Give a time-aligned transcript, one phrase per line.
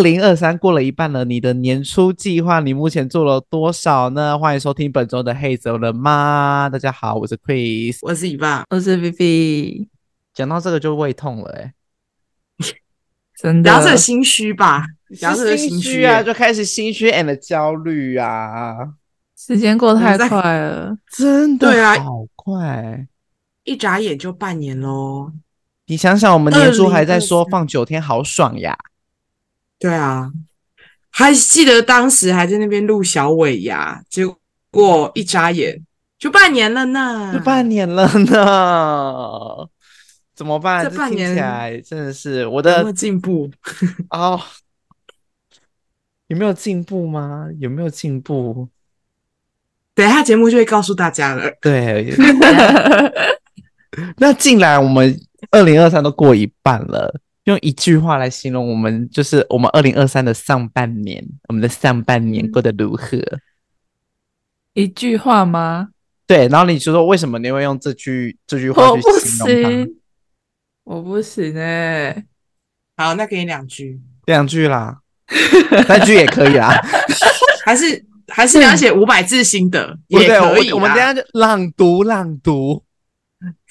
[0.00, 4.38] 二零二三过了一半了，你的年初计划你目前做了多少呢？
[4.38, 6.68] 欢迎收听本周的《嘿，走了吗》。
[6.72, 9.88] 大家好，我是 Chris，我是伊爸，我是 Vivi。
[10.32, 11.74] 讲到这个就胃痛了，哎，
[13.38, 14.86] 真的，聊这心虚吧，
[15.20, 18.94] 聊这心虚啊，就开始心虚 and 焦虑啊。
[19.36, 23.06] 时间过得太快了，真的，对啊，好快，
[23.64, 25.30] 一眨眼就半年喽。
[25.84, 28.74] 你想想，我们年初还在说放九天好爽呀。
[29.80, 30.30] 对啊，
[31.10, 34.24] 还记得当时还在那边录小尾牙，结
[34.70, 35.82] 果一眨眼
[36.18, 39.66] 就半年了呢，就半年了呢，
[40.36, 40.84] 怎么办？
[40.84, 43.50] 这半年起来真的是我的有没有进步
[44.10, 44.38] 哦，
[46.26, 47.48] 有没有进步吗？
[47.58, 48.68] 有没有进步？
[49.94, 51.50] 等一下节目就会告诉大家了。
[51.60, 52.14] 对，
[54.18, 55.18] 那进来我们
[55.50, 57.18] 二零二三都过一半了。
[57.50, 63.18] 用一句话来形容我们，就是我们二零二三的上半年，我们的上半年过得如何？
[64.72, 65.88] 一句话吗？
[66.26, 69.68] 对，然后你就说为什么你会用这句这句话去形容它？
[69.74, 69.96] 我不行，
[70.84, 72.24] 我不行哎、欸。
[72.96, 75.00] 好，那给你两句，两句啦，
[75.86, 76.70] 三句也可以啦。
[77.66, 80.72] 还是还是你要写五百字心得也可以。
[80.72, 82.84] 我们等下就朗读朗读，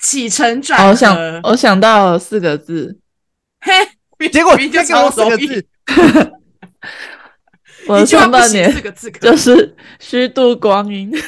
[0.02, 0.90] 起承转合。
[0.90, 3.00] 我想我想到四个字。
[3.62, 5.68] 嘿，结果你就给我四个字，
[7.88, 8.72] 我上半年
[9.20, 11.12] 就是虚度光阴，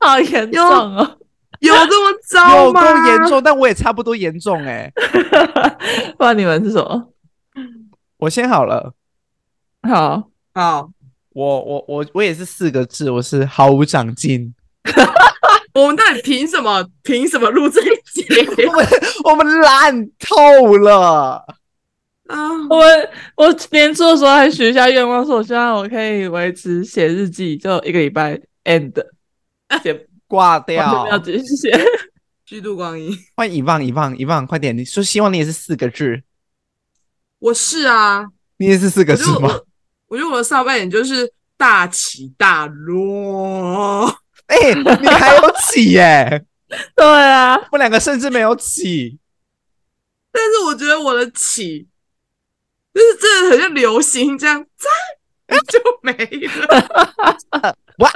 [0.00, 1.18] 好严重哦，
[1.60, 2.80] 有这么糟吗？
[2.80, 4.92] 有够严重，但我也差不多严重哎。
[6.18, 7.12] 不然你们是什么？
[8.18, 8.94] 我先好了，
[9.82, 10.90] 好好，
[11.30, 14.54] 我我我我也是四个字，我是毫无长进。
[15.74, 16.88] 我们到底凭什么？
[17.02, 18.24] 凭什么录这一集？
[18.64, 18.88] 我们
[19.24, 21.44] 我们烂透了
[22.28, 22.36] 啊！
[22.70, 28.92] 我们我年初的时候还许下愿望，说我希望我可以维持写日记，就一个礼拜 end
[29.82, 31.84] 写挂掉，不要继续写，
[32.46, 33.12] 虚度光阴。
[33.36, 34.76] 欢迎遗忘遗忘遗忘，快点！
[34.78, 36.22] 你说希望你也是四个字，
[37.40, 39.48] 我是啊，你也是四个字吗？
[39.48, 39.66] 我，
[40.08, 44.20] 我觉得我的上半年就是大起大落。
[44.46, 46.44] 哎、欸，你还有起耶、欸？
[46.96, 49.18] 对啊，我两个甚至没有起。
[50.32, 51.86] 但是我觉得我的起，
[52.92, 57.76] 就是真的很像流星这样，在就没了。
[57.98, 58.10] 哇，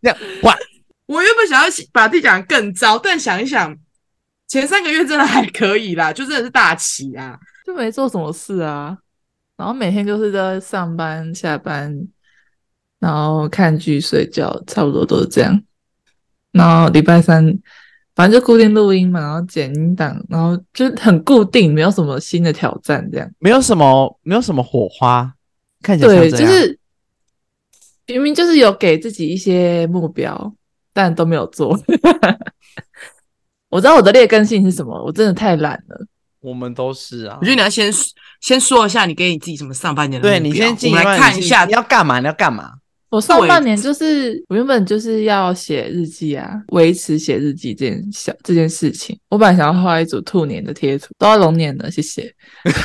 [0.00, 0.56] 这样哇！
[1.06, 3.76] 我原本想要把自己讲得更糟，但想一想，
[4.48, 8.96] 前三个月真的还可以啦，就真的是大起啊，就没做什么事啊，
[9.58, 12.08] 然后每天就是在上班下班。
[13.02, 15.60] 然后看剧睡觉，差不多都是这样。
[16.52, 17.44] 然后礼拜三，
[18.14, 23.28] 反正就固定录音嘛，然后剪音档，然后就很固定，没有什么新的挑战，这样。
[23.40, 25.34] 没有什么，没有什么火花，
[25.82, 26.14] 看起来。
[26.14, 26.78] 对，就是
[28.06, 30.54] 明明就是有给自己一些目标，
[30.92, 31.76] 但都没有做。
[33.68, 36.06] 我知道我的劣根性是什么，我真的太懒了。
[36.40, 37.36] 我们都是啊。
[37.40, 37.92] 我觉得你要先
[38.40, 40.40] 先说一下，你给你自己什么上半年的目标？
[40.40, 42.20] 对，你先进来看一下，你要干嘛？
[42.20, 42.74] 你要干嘛？
[43.12, 49.14] 我上半年就是我原本就是要写日记啊，维持写日记这件小这件事情。
[49.28, 52.34] 我本来想要画一组兔年的贴图，都要龙年了，谢谢。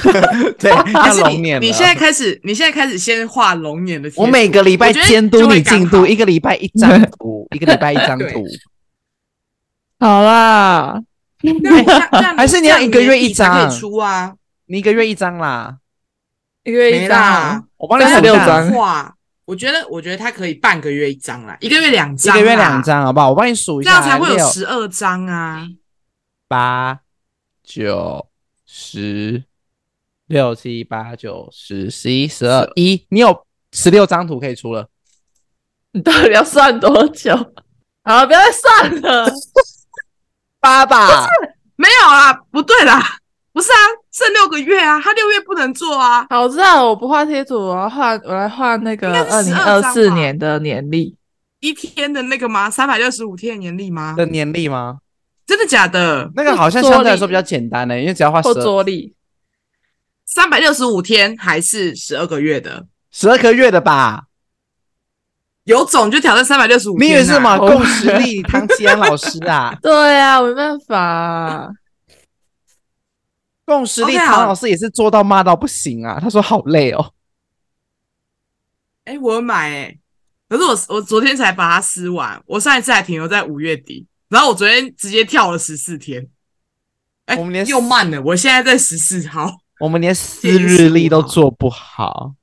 [0.59, 1.65] 对， 要龙年了。
[1.65, 4.23] 你现在开始，你现在开始先画龙年的图。
[4.23, 8.45] 我每个礼拜监督你进度，一个礼拜一张图， 一个礼拜一张图。
[10.01, 11.01] 好啦，
[12.35, 14.33] 还是你要一个月一张出啊？
[14.65, 15.77] 你一个月一张啦，
[16.65, 19.13] 一个月一张，我帮你数六张画。
[19.47, 23.29] 我觉得，我觉得他可以半个月一张啦，一个月两张，一个月两张，好不好？
[23.29, 25.65] 我帮你数一下，这样才会有十二张啊！
[26.49, 26.99] 八、
[27.63, 28.27] 九、
[28.65, 29.45] 十、
[30.25, 34.89] 六、七、八、九、十、十一、十二、一，你有十六张图可以出了。
[35.93, 37.33] 你到底要算多久？
[38.03, 39.31] 好，不要再算了。
[40.59, 41.07] 八吧？
[41.07, 43.01] 不是，没有啊，不对啦。
[43.53, 43.79] 不是啊，
[44.17, 46.25] 剩六个月啊，他六月不能做啊。
[46.31, 51.15] 好，我知道，我不画贴图，我要画，我来画那个二零二四年的年历，
[51.59, 52.67] 一天的那个吗？
[52.67, 54.15] 三百六十五天的年历吗？
[54.17, 54.97] 的年历吗？
[55.45, 56.31] 真的假的？
[56.35, 59.13] 那个好像相对来说比较简单呢、欸，因为只要画十桌历，
[60.25, 62.87] 三百六十五天还是十二个月的？
[63.11, 64.23] 十二个月的吧？
[65.65, 67.05] 有种就挑战三百六十五天、啊。
[67.05, 69.77] 你以为是什么我 共识力唐吉安老师啊？
[69.79, 71.69] 对啊，没办法、啊。
[73.67, 76.17] 共识力唐老师也是做到骂到不行啊！
[76.21, 77.13] 他说好累哦。
[79.03, 79.99] 哎、欸，我有买哎、欸，
[80.47, 86.25] 可是我我昨天才把它撕完，我上一次还停留在五月底，然后我昨天直接跳了十四天。
[87.25, 92.35] 哎、欸，我们连又慢了，我现在在十四号，我们连撕日历都做不好。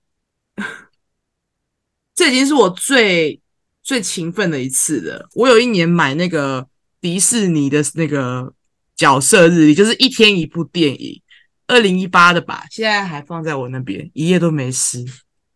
[2.15, 3.41] 这已经是我最
[3.83, 5.27] 最勤奋的一次了。
[5.37, 6.69] 我有一年买那个
[7.01, 8.53] 迪士尼的那个。
[8.97, 11.21] 角色日历就是一天一部电影，
[11.67, 15.05] 二零一八的吧，现在还放在我那边，一页都没撕，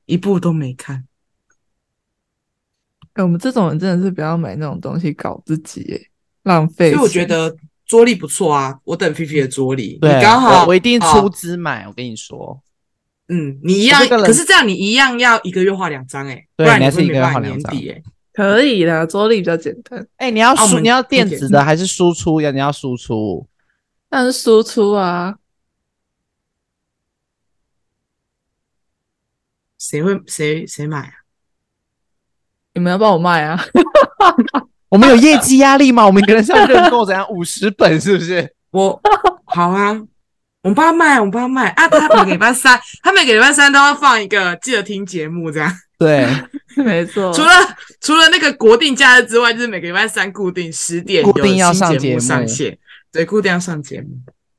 [0.07, 1.05] 一部都没看。
[3.15, 6.01] 欸、我们这种人真的是不要买那种东西搞自己，耶，
[6.45, 6.93] 浪费。
[6.93, 12.63] 所以我觉得桌历不错啊，我等菲菲的桌历，对，你刚好我，我一定出资买，我跟你说。
[13.29, 18.03] 嗯，你一样，可是这样你一样要一个月画两张，哎，不然你是一个月画两张，哎。
[18.39, 19.99] 可以的，桌历比较简单。
[20.17, 22.53] 哎、欸，你要输，你要电子的还是输出呀？
[22.53, 23.45] 你要输出，
[24.09, 25.39] 但是输出啊。
[29.77, 31.13] 谁会谁谁买啊？
[32.75, 33.61] 你们要帮我卖啊？
[34.89, 36.07] 我们有业绩压力吗？
[36.07, 37.29] 我们一个人是要认购怎样？
[37.29, 38.55] 五十本是不是？
[38.71, 39.03] 我
[39.47, 40.01] 好啊，
[40.63, 41.89] 我们帮他卖，我们帮他卖啊！
[41.89, 45.73] 他每个礼拜三， 他每个礼拜三都要放一个，记得听节目这样。
[45.99, 46.27] 对，
[46.77, 47.33] 没错。
[47.33, 47.51] 除了
[48.01, 52.77] 除了那个国定假日之外，就是每个礼拜三固定十点固定要上节目上线。
[53.11, 54.09] 对，固定要上节目。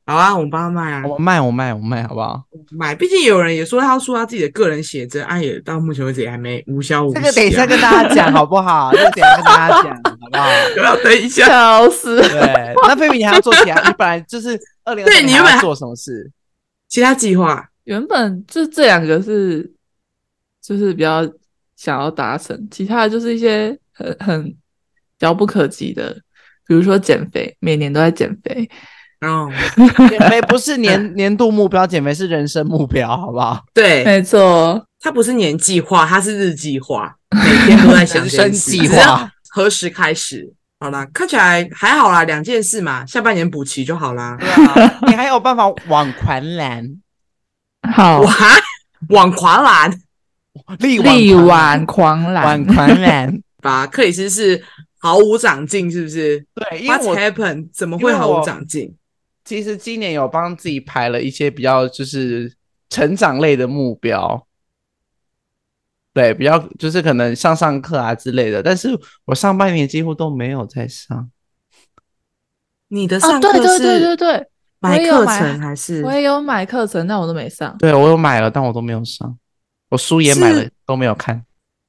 [0.09, 2.44] 好啊，我们帮他卖啊，我卖我卖我卖，好不好？
[2.71, 7.21] 卖，毕竟有人也说他要出他自己的个人写真，啊，也到目前为止也还没无销无息、啊。
[7.21, 8.91] 这个等一下跟大家讲好不好？
[8.95, 10.50] 这个等一下跟大家讲好不好？
[10.73, 12.17] 不要等一下，笑死。
[12.17, 13.88] 对，那菲比你还要做其他？
[13.88, 16.31] 你本来就是二零二四，你要做什么事？
[16.88, 19.71] 其他计划原本就这两个是。
[20.62, 21.27] 就是比较
[21.77, 24.55] 想要达成，其他的就是一些很很
[25.19, 26.13] 遥不可及的，
[26.67, 28.69] 比如说减肥，每年都在减肥。
[29.21, 29.51] 哦，
[30.10, 33.63] 减肥不是年 年度目标，减肥是人生目标，好不好？
[33.74, 40.54] 对，没错，它不是年计划，它是日计划， 每天都在想人生计划，何时开始？
[40.80, 44.38] 好啦，看起来还好啦，两件事嘛，下半年补齐就好啦。
[44.39, 47.01] 对啊，你还有办法网狂澜？
[47.94, 48.33] 好，哇，
[49.10, 50.00] 网狂澜。
[50.80, 51.00] 力
[51.33, 53.88] 挽狂澜，挽狂澜吧？
[53.88, 54.62] 克里斯是
[55.00, 56.44] 毫无长进，是不是？
[56.56, 57.69] 对，因为 What happened？
[57.74, 58.94] 怎么会毫无长进？
[59.50, 62.54] 其实今年有帮自己排了一些比较就是
[62.88, 64.46] 成长类的目标，
[66.13, 68.62] 对，比较就是可能上上课啊之类的。
[68.62, 68.90] 但是
[69.25, 71.31] 我上半年几乎都没有在上。
[72.90, 73.60] 你的上课是？
[73.60, 74.48] 对对对对对，
[74.81, 76.04] 买课程还是？
[76.04, 77.75] 我也有买课程，但我都没上。
[77.80, 79.36] 对，我有买了，但我都没有上。
[79.90, 81.44] 我书也买了，都没有看。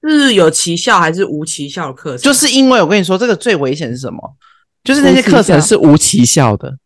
[0.08, 2.22] 是有奇效还是无奇效的课程？
[2.22, 4.34] 就是因为我跟你说，这个最危险是什么？
[4.82, 6.78] 就是那些课程是无奇效的，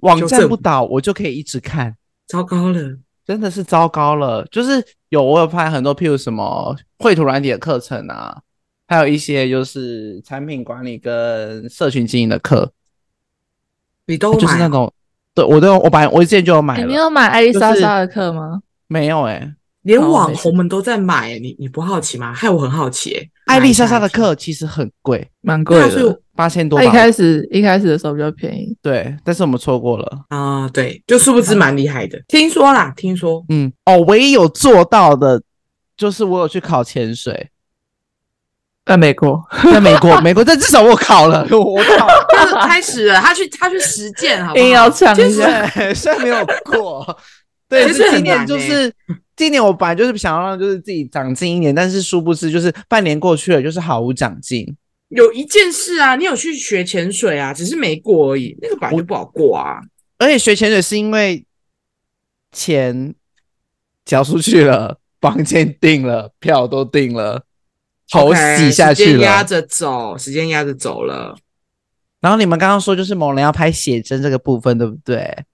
[0.00, 1.94] 网站不倒，我就可以一直看。
[2.26, 4.46] 糟糕了，真的是糟糕了。
[4.50, 8.40] 就是有我有拍很多，譬如什么绘图软体的课程啊，
[8.86, 12.72] 还有一些就是产品管理跟社群经营的课，
[14.06, 14.38] 你都买？
[14.38, 14.92] 就是那种，
[15.34, 16.86] 对我都，我把我之前就有买了。
[16.86, 18.60] 你有买艾丽莎莎的课吗？
[18.86, 19.54] 没有哎、欸。
[19.82, 22.34] 连网红们都在买、欸，你你不好奇吗？
[22.34, 23.30] 害我很好奇、欸。
[23.46, 26.80] 艾丽莎莎的课其实很贵，蛮贵的，八千多。
[26.80, 30.70] 一开始一开始的时候比较便宜，对，但是我们错过了啊、呃。
[30.72, 32.16] 对，就殊不知蛮厉害的。
[32.28, 35.42] 听说啦，听说，嗯，哦，唯一有做到的，
[35.96, 37.50] 就是我有去考潜水，
[38.86, 44.64] 在美国，在美国，美国，但至少我考了， 我考了，就是开始了，他去他去实践，好不好？
[44.64, 47.18] 硬要抢一下，虽然没有过，
[47.68, 48.92] 对，其实今年就是。
[49.38, 54.66] 今年我本来就是想要让就是自己长进一点，但是殊不知就是半年过去了，就是毫无长进。
[55.08, 59.80] 有一件事啊，你有去学潜水啊，只是没过而已，那个本来就不好过啊。
[60.18, 61.44] 而且学潜水是因为
[62.52, 63.14] 钱
[64.04, 67.44] 交出去了，房间订了，票都订了，
[68.10, 71.38] 头洗下去了，时间压着走，时间压着走了。
[72.20, 75.44] 然后你们刚刚说就是某人要拍写真这个部分，对不对？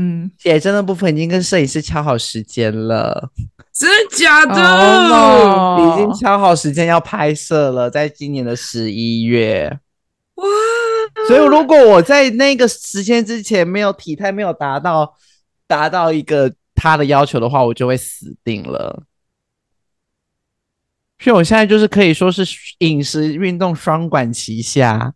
[0.00, 3.32] 嗯，写真的部分已经跟摄影师敲好时间了，
[3.72, 5.92] 真的假的？Oh, no.
[5.92, 9.80] 已经敲好时间要拍摄了，在今年的十一月。
[10.36, 10.44] 哇！
[11.26, 15.16] 所以如果我在那个时间之前没有体态没有达到
[15.66, 19.02] 达到一个他的要求的话，我就会死定了。
[21.18, 22.44] 所以我现在就是可以说是
[22.78, 25.12] 饮食运动双管齐下。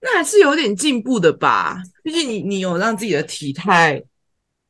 [0.00, 4.02] 那还是有点进步的吧，毕竟你你有让自己的体态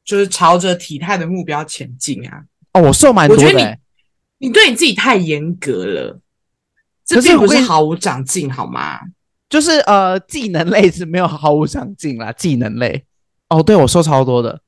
[0.04, 2.42] 就是朝着体态的目标前进啊。
[2.72, 3.78] 哦，我瘦蛮多的、欸。
[4.38, 6.20] 你对你自己太严格了，
[7.04, 8.98] 这并不是毫无长进，好吗？
[9.48, 13.04] 就是呃，技能类是没有毫无长进啦，技能类。
[13.48, 14.60] 哦，对，我瘦超多的，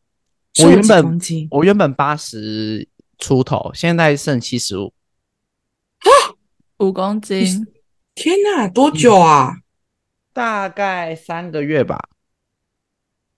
[0.62, 4.92] 我原本我原本八十出头，现在剩七十五，
[6.78, 7.66] 五公斤。
[8.14, 9.54] 天哪，多久啊？
[9.56, 9.62] 嗯，
[10.32, 11.98] 大概三个月吧。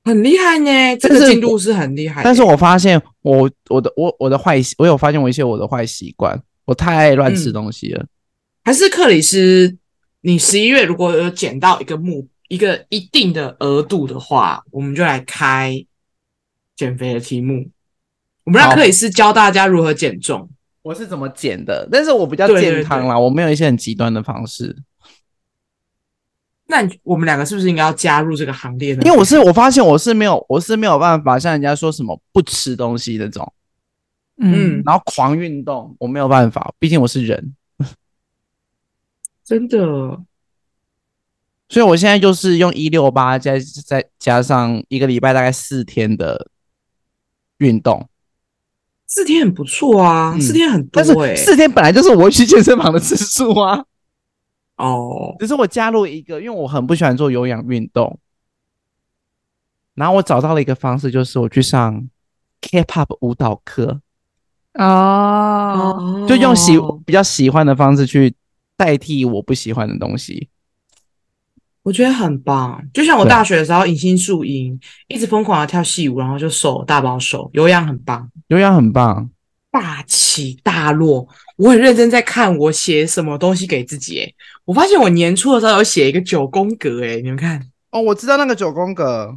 [0.04, 2.22] 很厉害呢，这个进度是很厉害。
[2.24, 8.02] 但是我发现我我的我我的坏习，我有发现我一些我的坏习惯，我太爱乱吃东西了。
[8.02, 8.08] 嗯，
[8.64, 9.76] 还是克里斯，
[10.22, 15.84] 你十一月如果有减到一个目一个一定的额度的话，我们就来开
[16.76, 17.68] 减肥的题目。
[18.44, 20.50] 我们让克里斯教大家如何减重。
[20.82, 21.88] 我是怎么减的？
[21.92, 24.76] 但是我比较健康啦，对对对，我没有一些很极端的方式。
[26.66, 29.02] 那我们两个是不是应该要加入这个行列呢？
[29.04, 33.52] 因为我是我发现我是没有我是没有办法像人家说什么不吃东西那种，
[34.38, 37.54] 嗯，然后狂运动，我没有办法，毕竟我是人，
[39.44, 40.20] 真的。
[41.68, 46.50] 所以我现在就是用一六八再再加上一个礼拜大概四天的
[47.58, 48.08] 运动。
[49.06, 53.84] 四天很不错啊，嗯、四天很多哎、欸，四天本来就是我去健身房的次数啊。
[54.76, 58.18] 哦，只是我加入一个，因为我很不喜欢做有氧运动，
[59.94, 62.08] 然后我找到了一个方式，就是我去上
[62.60, 64.00] K-pop 舞蹈课。
[64.74, 68.34] 哦，就用喜比较喜欢的方式去
[68.76, 70.48] 代替我不喜欢的东西。
[71.82, 79.28] 我觉得很棒，就像我大学的时候，迎新宿营一直疯狂的跳戏舞，然后就瘦大包瘦，有氧很棒，有氧很棒，
[79.70, 81.28] 大起大落。
[81.62, 89.32] 我很认真在看我写什么东西给自己，诶我发现我年初的时候有写一个九宫格，诶你们看哦，我知道那个九宫格，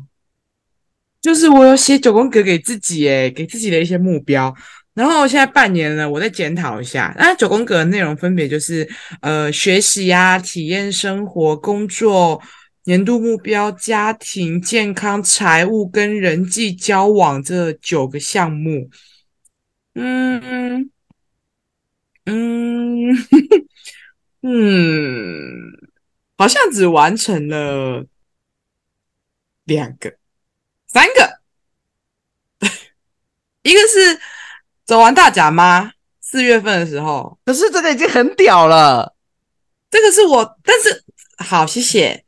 [1.22, 4.52] 就是我有写九宫格给自己，诶给自己的一些目标。
[4.96, 7.14] 然后现在半年了，我再检讨一下。
[7.20, 8.90] 那九宫格的内容分别就是，
[9.22, 12.42] 呃，学习啊，体验生活、工作、
[12.86, 18.90] 年度目标、家庭、健康、财务跟人际交往这九个项目。
[19.94, 20.90] 嗯
[22.26, 23.14] 嗯
[24.42, 25.44] 嗯，
[26.38, 28.06] 好像只完成了
[29.64, 30.16] 两个、
[30.88, 31.42] 三个，
[33.64, 34.20] 一个是。
[34.86, 39.16] 走完大甲妈，四月份的时候，可是这个已经很屌了。
[39.90, 41.04] 这个是我，但是
[41.38, 42.24] 好，谢谢。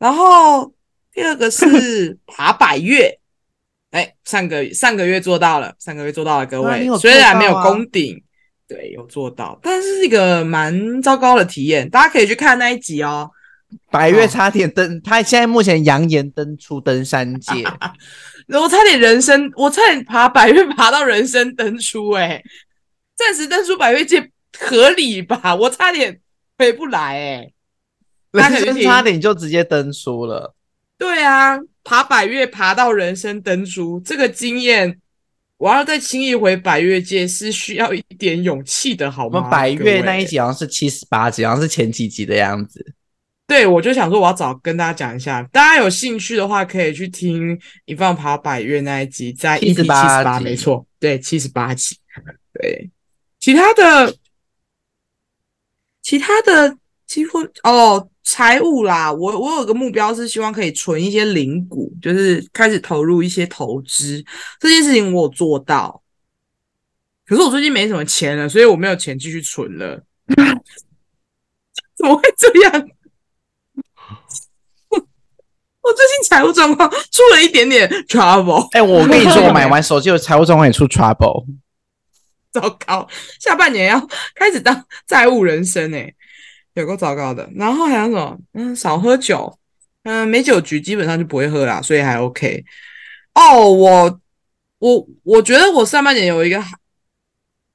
[0.00, 0.74] 然后
[1.12, 3.20] 第二个是爬百岳，
[3.92, 8.24] 哎，上个上个月做到了，上个月做到了，各位，啊啊、虽然没有攻顶，
[8.72, 11.88] 对，有做到，但是是一个蛮糟糕的体验。
[11.90, 13.30] 大家可以去看那一集哦。
[13.90, 17.64] 百岳差点登，他现在目前扬言登出登山界。
[18.48, 22.44] 我差点人生，我差点爬百岳爬到人生登出，欸，诶
[23.14, 25.54] 暂时登出百岳界合理吧？
[25.54, 26.20] 我差点
[26.58, 27.54] 回不来，诶
[28.32, 30.54] 人生差点就直接登出了。
[30.98, 34.98] 对啊，爬百岳爬到人生登出这个经验，
[35.62, 39.38] 我要再轻易回百越界是需要一点勇气的，好吗？
[39.38, 42.84] 我们百越那一集好像是七十八集，好像是前几集的样子。
[43.46, 51.96] 对，我就想说，我要早跟大家讲一下，大家有兴趣的话，可以去听一放爬百越那一集，在七十八，没错，对，七十八集。
[52.54, 52.90] 对，
[53.38, 54.16] 其他的，
[56.02, 56.76] 其他的
[57.06, 64.24] 几乎哦，财务啦，我我有个目标是希望可以存一些零股，就是开始投入一些投资，
[64.60, 66.02] 这件事情我有做到，
[67.26, 70.04] 可是我最近没什么钱了，所以我没有钱继续存了。
[71.96, 72.72] 怎么会这样？
[74.90, 78.68] 我最近财务状况出了一点点 trouble。
[78.72, 81.44] 哎、欸，我跟你说，我买 完手机，我财务状况也出 trouble。
[82.52, 83.08] 糟糕，
[83.40, 86.14] 下半年要开始当债务人生哎、欸，
[86.74, 87.48] 有够糟糕的。
[87.54, 88.38] 然后还有什么？
[88.52, 89.58] 嗯，少喝酒，
[90.04, 92.64] 嗯，没酒局基本上就不会喝啦，所以还 OK。
[93.34, 94.20] 哦，我
[94.78, 96.62] 我我觉得我上半年有一个。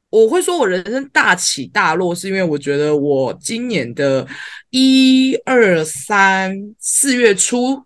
[0.10, 4.26] 我会说，我人生大起大落，是因为我觉得我今年的
[4.70, 7.84] 一二三四月初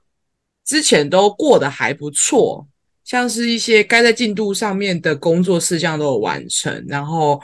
[0.64, 2.68] 之前都过得还不错，
[3.04, 7.42] 像是一些该在进度上面的工作事项都有完成，然后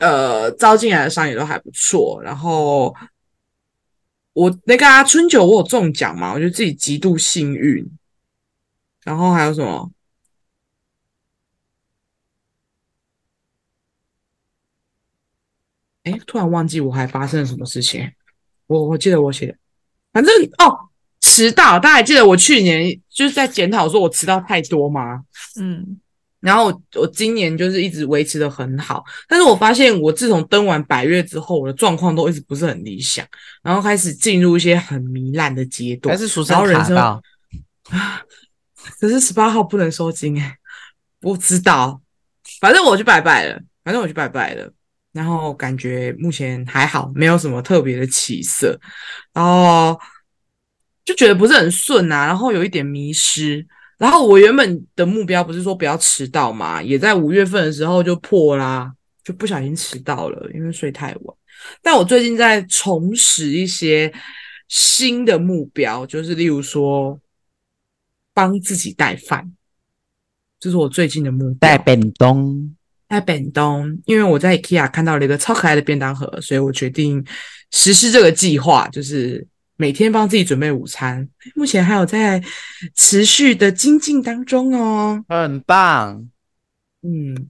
[0.00, 2.94] 呃招进来的商也都还不错，然后
[4.32, 7.88] 我那个啊春酒我有中奖嘛，我觉得自己极度幸运，
[9.04, 9.90] 然后还有什么？
[16.04, 18.10] 哎，突然忘记我还发生了什么事情。
[18.66, 19.56] 我我记得我写的，
[20.12, 20.88] 反正哦，
[21.20, 21.78] 迟到。
[21.78, 25.24] 大家还记得我去年就是在检讨说我迟到太多吗？
[25.60, 26.00] 嗯，
[26.40, 33.26] 然后我，今年就是一直维持的很好，但是我发现我自从登完百月之后，我的状况都一直不是很理想，
[33.62, 37.22] 然后开始进入一些很糜烂的阶段，还是属实卡到
[37.90, 38.22] 啊？
[38.98, 40.56] 可是十八号不能收金哎，
[41.20, 42.00] 不知道，
[42.60, 44.72] 反正我去拜拜了，反正我去拜拜了，
[45.12, 48.80] 然后感觉目前还好，没有什么特别的起色，
[49.34, 50.00] 然后
[51.04, 53.66] 就觉得不是很顺啊，然后有一点迷失。
[54.00, 58.90] 然后我原本的目标不是说不要迟到嘛，也在五月份的时候就破啦，
[59.22, 61.36] 就不小心迟到了，因为睡太晚。
[61.82, 64.10] 但我最近在重拾一些
[64.68, 67.20] 新的目标，就是例如说
[68.32, 69.52] 帮自己带饭，
[70.58, 71.58] 这是我最近的目标。
[71.60, 72.74] 带便当，
[73.06, 77.22] 带便当，因为我在 IKEA 看到了一个超可爱的便当盒，所以我决定
[77.70, 79.46] 实施这个计划，就是。
[79.80, 82.44] 每天帮自己准备午餐，目前还有在
[82.94, 86.28] 持续的精进当中哦，很棒。
[87.00, 87.48] 嗯，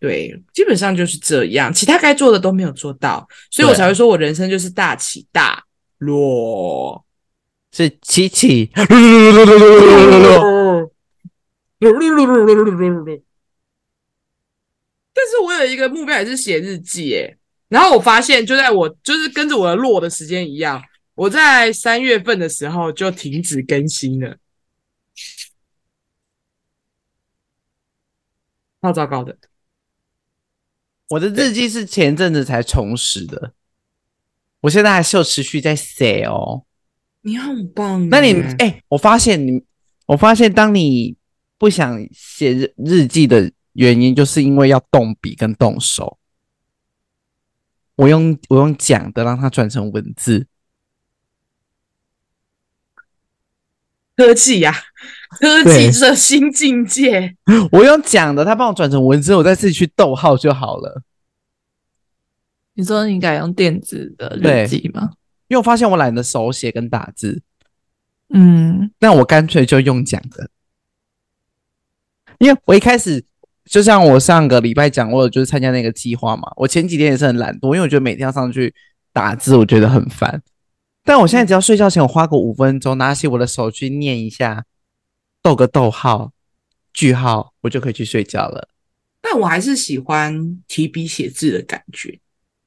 [0.00, 5.62] 对，基本上就是这样，其他该做的都没有做到，所以我才会说我人生就是大起大
[5.98, 7.06] 落，
[7.70, 8.68] 是起起。
[8.74, 8.84] 落
[15.14, 20.82] 但是我有一个目标，也是写日记，诶然后我发现，就在我就是跟着我的落的时间一样，
[21.14, 24.36] 我在三月份的时候就停止更新了，
[28.80, 29.36] 超糟糕的。
[31.08, 33.52] 我的日记是前阵子才重拾的，
[34.60, 36.64] 我现在还是有持续在写哦。
[37.22, 38.08] 你很棒。
[38.08, 39.62] 那你哎、欸，我发现你，
[40.06, 41.16] 我发现当你
[41.58, 46.18] 不想写日日记的原因，就是因为要动笔跟动手。
[47.96, 50.46] 我用我用讲的让它转成文字，
[54.16, 54.74] 科技呀，
[55.38, 57.36] 科技的新境界。
[57.70, 61.02] 我用讲的，他帮我转成文字，我再自己去逗号就好了。
[62.74, 65.12] 你说你改用电子的日记吗？
[65.46, 67.42] 因为我发现我懒得手写跟打字，
[68.30, 70.50] 嗯，那我干脆就用讲的，
[72.38, 73.24] 因为我一开始。
[73.70, 76.50] 就像我上个礼拜讲过的，就是参加那个计划嘛。
[76.56, 78.74] 我前几天也是很懒惰，因为我觉得每天要上去
[79.12, 80.42] 打字，我觉得很烦。
[81.02, 84.64] 但我现在只要睡觉前，我花个五分钟，拿起我的手去念一下，
[85.42, 86.32] 逗个逗号、
[86.92, 88.68] 句号，我就可以去睡觉了。
[89.20, 92.18] 但我还是喜欢提笔写字的感觉，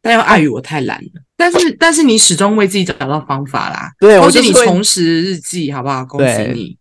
[0.02, 1.22] 但又碍于我太懒了。
[1.36, 3.92] 但是，但是你始终为自己找到方法啦。
[4.00, 6.04] 对，恭喜你重拾日记，好不好？
[6.04, 6.78] 恭喜你。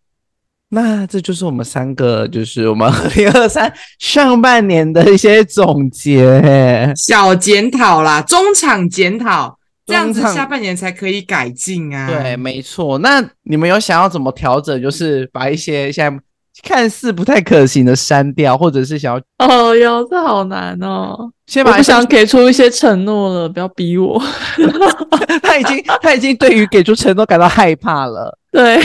[0.69, 12.09] 那这就是我们三个，就是我们二零二三上半年的一些总结、小检讨啦，中场检讨，这样子下半年才可以改进啊。
[12.09, 12.97] 对，没错。
[12.97, 14.81] 那你们有想要怎么调整？
[14.81, 16.19] 就是把一些现在
[16.63, 19.47] 看似不太可行的删掉，或者是想要……
[19.47, 21.31] 哦哟，这好难哦。
[21.45, 24.21] 先把我不想给出一些承诺了，不要逼我。
[25.41, 28.37] 他已经他已经对于给出承诺感到害怕了。
[28.51, 28.77] 对。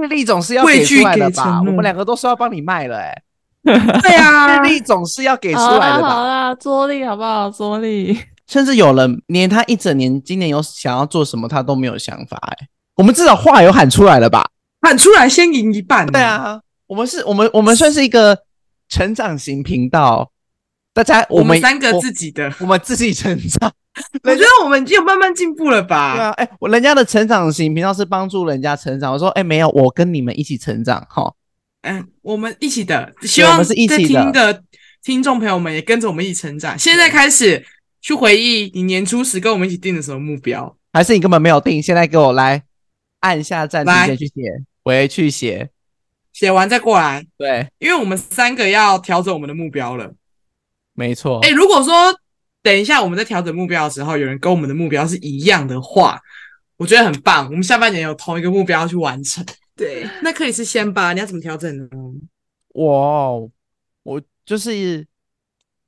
[0.00, 1.60] 日历总是要给出来的吧？
[1.60, 3.22] 我们两个都说要帮你卖了、欸，
[3.64, 6.08] 哎， 对啊，日历总是要给出来的吧？
[6.08, 7.50] 好啦，桌历好不好？
[7.50, 14.48] 桌历，甚至有人连他一整年今年有想要做什么，他都没有想法、欸，哎，我们至少话有喊出来了吧？
[14.82, 16.06] 喊出来先赢一半。
[16.06, 18.38] 对啊，我们是我们我们算是一个
[18.88, 20.30] 成长型频道，
[20.94, 23.72] 大家我们，三个自己的我，我们自己成长。
[24.22, 26.14] 我觉得我们已经有慢慢进步了吧？
[26.14, 29.12] 对啊，哎、欸，我人家的成长型频道是帮助人家成长。
[29.12, 31.34] 我说，哎、欸，没有，我跟你们一起成长，哈。
[31.82, 34.62] 嗯，我们一起的，希望在听的
[35.02, 36.78] 听众朋友们也跟着我们一起成长。
[36.78, 37.64] 现在开始
[38.00, 41.82] 去回忆你年初时跟我们一起定的什么目标，还是你根本没有定？
[41.82, 42.62] 现在给我来
[43.20, 44.34] 按下暂停键去写，
[44.84, 45.68] 回去写，
[46.32, 47.26] 写完再过来。
[47.36, 50.12] 对，因为我们三个要调整我们的目标了。
[50.94, 51.40] 没错。
[51.40, 51.92] 哎、欸，如果说。
[52.62, 56.20] 等一下，我们在调整目标的时候，有人跟我们的目标是一样的话，
[56.76, 57.46] 我觉得很棒。
[57.46, 59.44] 我们下半年有同一个目标要去完成。
[59.74, 61.14] 对，那可以是先吧？
[61.14, 61.88] 你要怎么调整呢？
[62.68, 63.50] 我
[64.02, 65.06] 我就是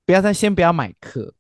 [0.07, 1.35] 不要再先不要买课，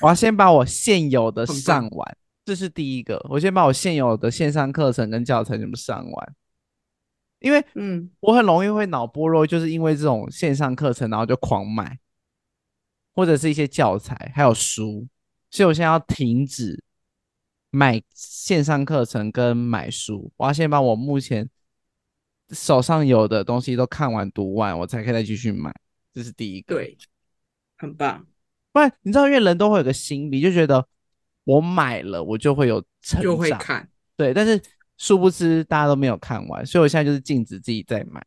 [0.00, 3.24] 我要先把我现有的上完，这是第一个。
[3.28, 6.34] 我先把我现有的线上课程跟教材全部上完，
[7.38, 11.96] 因为嗯，我很容易会脑波弱，就是因为这种线上课程，然后就狂买。
[13.16, 15.08] 或者是一些教材，还有书，
[15.50, 16.84] 所以我现在要停止
[17.70, 20.30] 买线上课程跟买书。
[20.36, 21.48] 我要先把我目前
[22.50, 25.74] 手上有的东西都看完读完，我才可以再继续买。
[26.12, 26.96] 这是第一个，对，
[27.78, 28.26] 很棒。
[28.70, 30.86] 不然你知道，因为人都会有个心理，就觉得
[31.44, 33.88] 我买了，我就会有成长，就会看。
[34.14, 34.60] 对，但是
[34.98, 38.22] 殊不知大家都没有看完，所以我现在就是禁止自己再买。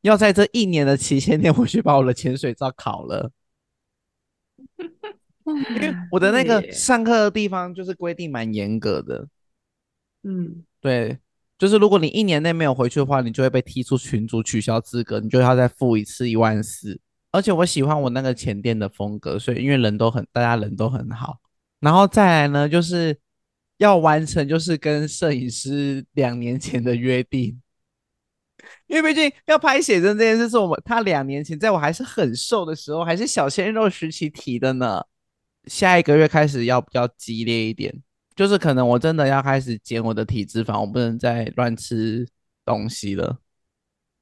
[0.00, 3.30] 要在这一年的期限内，我去把我的潜水照考了。
[5.44, 9.26] 因为我的那个上课的地方就是规定蛮严格的。
[10.22, 11.18] 嗯，对，
[11.58, 17.00] 就是如果你一年内没有回去的话，你就会被踢出群组，取消资格，你就要再付一次一万四。
[17.32, 21.38] 而且我喜欢我那个前店的风格，所以因为人都很，大家人都很好。
[21.80, 23.16] 然后再来呢，就是
[23.78, 27.60] 要完成，就是跟摄影师两年前的约定。
[28.86, 35.02] 因为毕竟要拍写真这件事，是我们他两年前在我还是很瘦的时候，还是小鲜肉时期提的呢。
[35.66, 37.94] 下一个月开始要比较激烈一点，
[38.34, 42.26] 就是可能我真的要开始减我的体脂肪，我不能再乱吃
[42.64, 43.38] 东西了。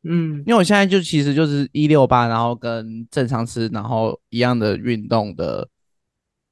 [0.03, 5.69] 嗯，因为我现在就其实就是一六八，然后跟正常吃，然后一样的运动的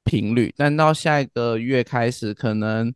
[0.05, 2.93] 频率，但到下一个月开始，可能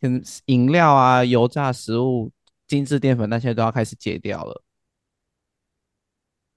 [0.00, 2.30] 跟饮料啊、油炸食物、
[2.66, 4.62] 精致淀粉那些都要开始戒掉了。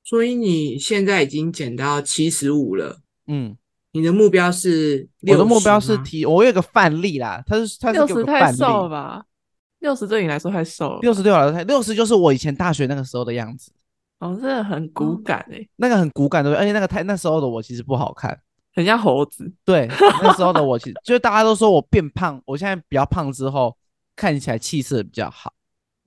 [0.04, 3.56] 所以你现在已经减到七十五了，嗯，
[3.92, 5.08] 你的目标是？
[5.28, 9.26] 我的目标是提，我有个范例啦，他是他是六十太瘦了吧？
[9.80, 13.72] 六十对你来说太瘦了，六十对我来说太六十就是我以前大学那个时候的样子。
[14.18, 16.60] 哦，真的很骨感诶、欸哦，那个很骨感对不对？
[16.60, 18.38] 而且那个太那时候的我其实不好看，
[18.74, 19.50] 很像猴子。
[19.64, 19.88] 对，
[20.24, 23.78] 那时候的我其实就是大家都说我变胖，我现在比较胖之后
[24.16, 25.54] 看起来气色比较好。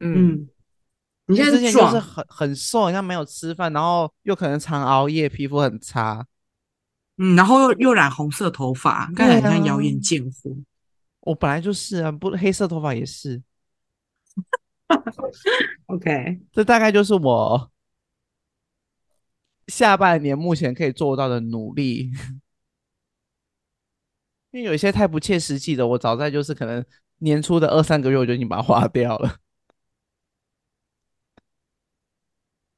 [0.03, 0.49] 嗯，
[1.27, 6.27] 你现在之前就是很很瘦，好像没有吃饭，然后又可能常熬夜，皮肤很差。
[7.19, 10.51] 嗯，然后又又染红色头发，看起来很像妖艳贱货。
[11.21, 13.41] 我本来就是啊，不黑色头发也是。
[15.87, 17.71] OK，这大概就是我
[19.69, 22.11] 下半年目前可以做到的努力。
[24.51, 26.85] 因为有一些太不切实际的，我早在就是可能
[27.19, 29.37] 年初的二三个月我就已经把它花掉了。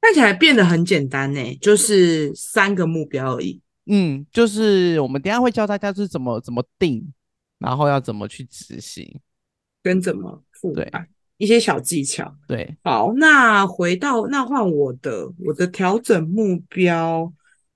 [0.05, 3.59] 看起来变得很简单呢，就是三个目标而已。
[3.87, 7.11] 嗯，就是我们等下会教大家是怎么怎么定，
[7.57, 9.19] 然后要怎么去执行，
[9.81, 10.87] 跟怎么复对。
[11.37, 17.33] 一些小技巧，对，好，那回到那换我的我的调整目标，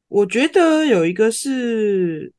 [0.08, 2.32] 我觉得有一个是，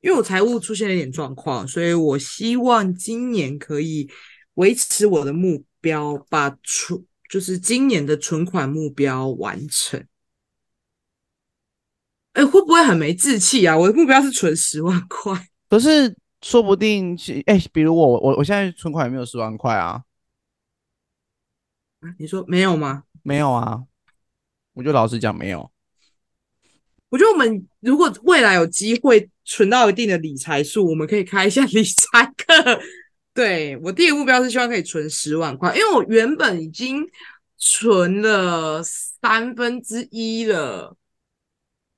[0.00, 4.08] 因为我财务出现了一点状况，所以我希望今年可以
[4.54, 9.98] 维持我的目标，把存就是今年的存款目标完成。
[12.34, 13.76] 哎、欸，会不会很没志气啊？
[13.76, 20.04] 我的目标是存十万块，可是说不定，哎、欸，比如我我我现在存款也没有十万块啊。
[22.20, 23.02] 你说没有吗？
[23.24, 23.82] 没有啊，
[24.74, 25.72] 我就老实讲没有。
[27.08, 32.80] 我觉得我们如果未来有机会存到一定的理财数，我们可以开一下 理财课。
[33.34, 37.04] 对，我第一个目标是希望可以存十万块，因为我原本已经
[37.58, 40.96] 存了三分之一了，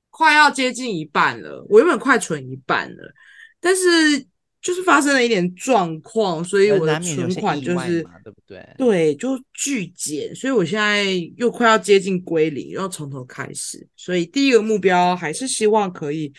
[0.09, 1.65] 快要接近一半了。
[1.69, 3.13] 我原本快存一半了，
[3.61, 4.27] 但是。
[4.59, 8.67] 就是发生了一点状况，所以我的存款就是对不对？
[8.77, 11.05] 对，就巨减，所以我现在
[11.37, 13.87] 又快要接近归零，又要从头开始。
[13.95, 16.33] 所以第一个目标还是希望可以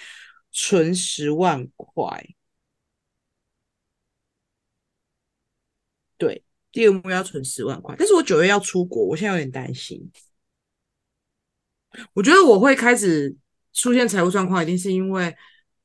[0.53, 2.05] 存十万块。
[6.19, 10.11] 对，第二个目标存十万块，但是我九月要出国，我现在有点担心。
[12.13, 13.35] 我觉得我会开始
[13.73, 15.35] 出现财务状况，一定是因为。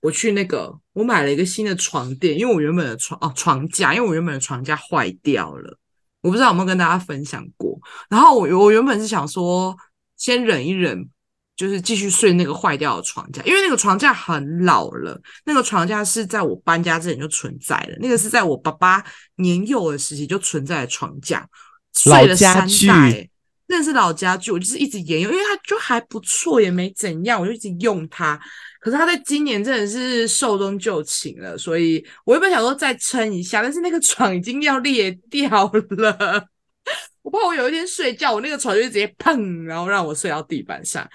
[0.01, 5.79] 我去那个，我买了一个新的床垫，因为我原本的床哦床架，因为我原本的床架坏掉了，
[6.19, 7.79] 我不知道有没有跟大家分享过。
[8.09, 9.73] 然后我我原本是想说，
[10.17, 11.09] 先忍一忍，
[11.55, 19.03] 就是继续睡那个坏掉的床架，因为那个床架很老了，那个床架是在我搬家之前就存在的，那个是在我爸爸
[19.35, 21.47] 年幼的时期就存在的床架，
[21.95, 23.29] 睡了三代。
[23.65, 28.39] 那是老家具，我就是一直沿用，因为它就还不错，也没怎样，我就一直用它。
[28.79, 36.45] 可是它在今年真的是寿终就寝了，所以我原本想说再撑一下，但是那个床已经要裂掉了，
[37.23, 41.09] 我怕我有一天睡觉，我那个床就直接砰，然后让我睡到地板上。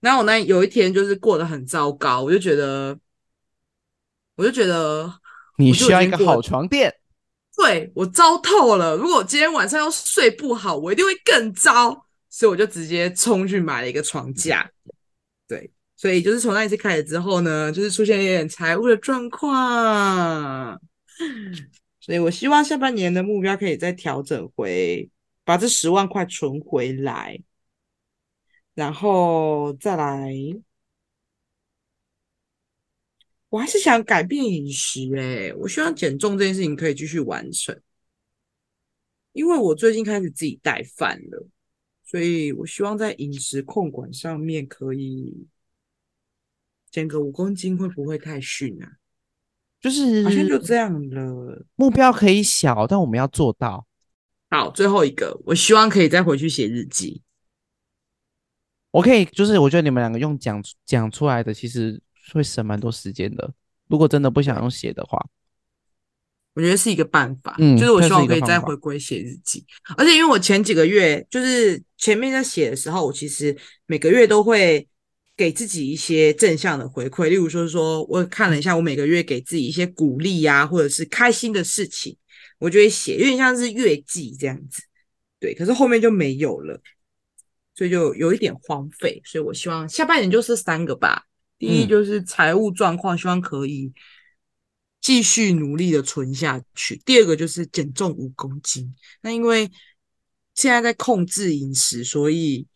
[0.00, 2.98] 然后我那有一天就是过得很糟糕，我就觉得，
[4.36, 5.12] 我就觉得
[5.56, 6.94] 你需要一个好床垫。
[7.56, 14.70] 对，我糟透了，如果我今天晚上要睡不好，我一定会更糟，所以我就直接冲去买了一个床架。
[15.48, 20.80] 对，所以就是从那一次开始之后呢，就是出现一点财务的状况，
[21.98, 25.10] 所以我希望下半年的目标可以再调整回，
[25.44, 27.40] 把这十万块存回来，
[28.78, 30.32] 然后再来。
[33.48, 37.80] 我还是想改变饮食诶、欸，我希望减重这件事情可以继续完成，
[39.32, 41.48] 因为我最近开始自己带饭了，
[42.04, 45.48] 所以我希望在饮食控管上面可以
[46.90, 48.92] 减个五公斤，会不会太逊啊？
[49.80, 51.64] 就是好像就这样了。
[51.74, 53.86] 目标可以小，但我们要做到。
[54.50, 57.22] 好，最后一个，我希望可以再回去写日记。
[58.90, 62.00] 我可以，就是我觉得你们两个用讲讲出来的，其实
[62.32, 63.52] 会省蛮多时间的。
[63.88, 65.18] 如果真的不想用写的话，
[66.54, 67.54] 我觉得是一个办法。
[67.58, 69.64] 嗯，就是我希望我可以再回归写日记。
[69.96, 74.88] 而且因为我前几个月，就是前面在写的时候，我其实每个月都会
[75.36, 77.28] 给自己一些正向的回馈。
[77.28, 82.16] 例如说，说我看了一下，我每个月给自己一些鼓励呀、啊，或者是开心的事情，
[82.58, 84.82] 我就会写，有点像是月记这样子。
[85.38, 86.80] 对，可是后面就没有了。
[87.78, 91.24] 所以就有一点荒废，所以我希望下半年就是三个吧。
[91.58, 93.92] 第一就是财务状况，希望可以
[95.00, 97.00] 继续努力的存下去。
[97.04, 98.92] 第二个就是减重五公斤。
[99.20, 99.70] 那因为
[100.56, 102.66] 现在在控制饮食，所以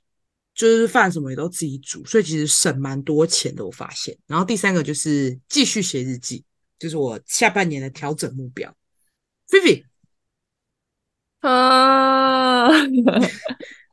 [0.55, 3.67] 就是饭什么也都自己煮，所以其实省蛮多钱的。
[3.67, 4.17] 我发现。
[4.29, 6.45] 然后第三个就是继续写日记，
[6.79, 8.73] 就是我下半年的调整目标。
[9.49, 9.85] 菲菲，
[11.41, 12.69] 啊。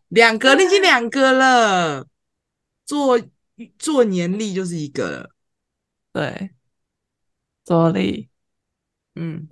[0.09, 2.05] 两个，已经两个了。
[2.85, 3.21] 做
[3.77, 5.29] 做年历就是一个了，
[6.11, 6.55] 对，
[7.63, 8.27] 做历，
[9.13, 9.47] 嗯。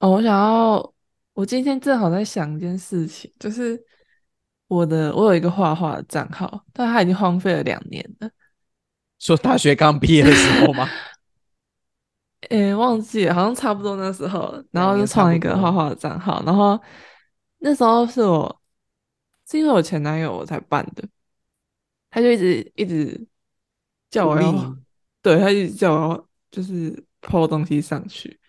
[0.00, 0.92] 哦，我想要，
[1.32, 3.82] 我今天正好在想一件事情，就是
[4.66, 8.30] 我的，我有一个画画的账号，但它已经荒废了两年了。
[9.18, 10.86] 说大学刚毕业的时候吗？
[12.50, 16.78] 诶、欸，忘记了，好像差不多那时候，然后就创一个画画的账号，然后。
[17.62, 18.60] 那时候是我，
[19.48, 21.06] 是因为我前男友我才办的，
[22.10, 23.26] 他就一直一直
[24.10, 24.76] 叫我要，
[25.20, 28.40] 对，他一直叫我要就是 po 东西上去，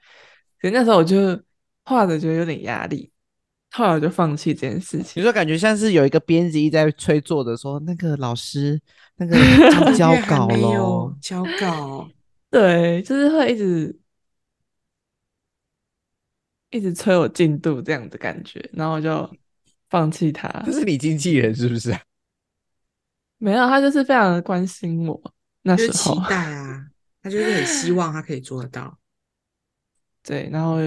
[0.62, 1.38] 可是那时候我就
[1.84, 3.12] 画的觉得有点压力，
[3.72, 5.22] 后来我就放弃这件事情。
[5.22, 8.82] 你说感觉像是有一个编辑一直在催作的说，那个老师
[9.18, 9.36] 那个
[9.94, 12.10] 交稿了，交稿，
[12.50, 14.01] 对，就是会一直。
[16.72, 19.30] 一直催我进度这样的感觉，然后我就
[19.90, 20.48] 放弃他。
[20.66, 21.96] 这是你经纪人是不是？
[23.38, 25.22] 没有，他就是非常的关心我。
[25.64, 26.88] 那时候期待啊，
[27.22, 28.98] 他就是很希望他可以做得到。
[30.24, 30.78] 对，然后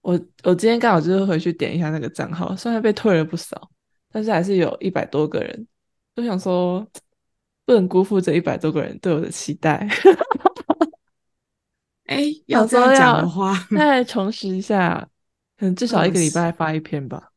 [0.00, 3.70] 我我今天刚好就是回去点一下那个账号，虽然被退了不少，
[4.10, 5.66] 但是还是有一百多个人。
[6.14, 6.86] 就想说
[7.66, 9.86] 不能辜负这一百多个人对我的期待。
[12.06, 15.08] 哎，要这样讲的话，再重拾一下，
[15.58, 17.30] 可能至少一个礼拜发一篇吧。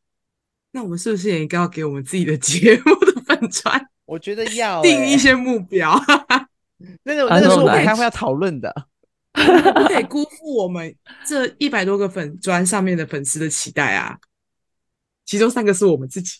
[0.72, 3.84] 那我们是不是也应该要给我们自己的节目的粉砖？
[4.06, 6.00] 我觉得要、欸、定一些目标。
[7.04, 8.72] 那个那个是我们开会要讨论的，
[9.34, 10.94] 不可以辜负我们
[11.26, 14.16] 这一百多个粉砖上面的粉丝的期待啊！
[15.26, 16.38] 其中三个是我们自己。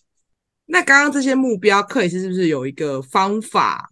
[0.66, 3.90] 那刚刚这些目标，克里斯是不是有一个方法？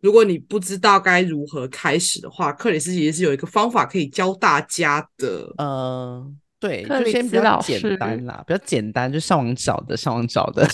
[0.00, 5.52] 如果你不知道该如何开始的话，克里斯其实是有一个方法可以教大家的。
[5.56, 10.68] 呃，对，就先比较简单啦，比较简单，就上网找的，上网找的。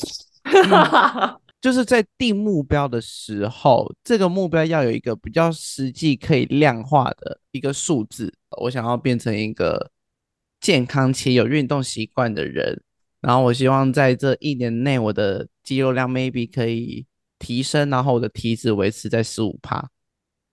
[1.62, 8.34] 就是在定目标的时候，这个目标要有一个比较实际可以量化的一个数字。
[8.62, 9.92] 我想要变成一个
[10.60, 12.82] 健康且有运动习惯的人，
[13.20, 17.06] 然后我希望在这一年内，我的肌肉量 maybe 可以。
[17.42, 19.84] 提升，然后我的体脂维持在十五趴，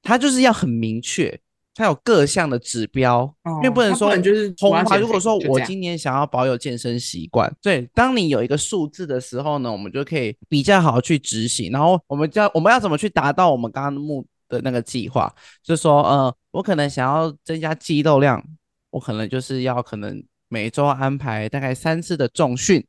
[0.01, 1.39] 它就是要很明确，
[1.75, 4.97] 它有各项的指标，哦、因为不能说能就是红牌。
[4.97, 11.71] 如果说我今年想要保有健身习惯，对，当你有一个数字的时候呢，我们就可以比较好去执行。
[11.71, 15.31] 然后我们要我们要怎么去达到我们刚刚的目的那个计划？
[15.63, 18.43] 就是说，呃，我可能想要增加肌肉量，
[18.89, 22.83] 我可能就是要可能每周安排大概三次的重训。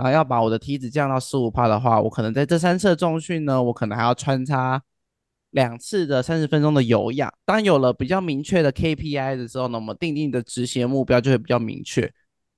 [0.00, 4.82] 啊，要把我的体脂降到十五帕的话，我可能在这三次的重训呢，我可能还要穿插
[5.50, 7.30] 两次的三十分钟的有氧。
[7.44, 12.10] 当有了比较明确的 KPI 的时候呢，我们定定的执行的目标就会比较明确。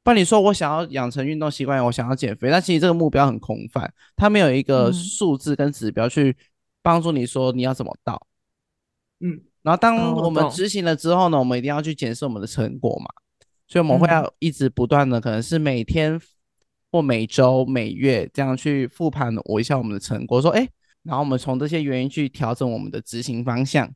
[0.04, 6.36] 不然你说我想要养成运动习惯，我想要减肥，但其实这个目标很空泛，它没有一个数字跟指标去
[6.82, 8.24] 帮助你说你要怎么到。
[9.20, 13.06] 嗯，然后当我们执行了之后呢，我们一定要去检视我们的成果嘛，
[13.66, 16.20] 所以我们会要一直不断的，可能是每天。
[16.92, 20.68] 或每周、每月这样去复盘我一下我们的成果，说哎，
[21.02, 23.90] 然后我们从这些原因去调整我们的执行方向，